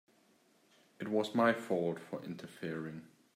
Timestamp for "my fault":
1.35-1.99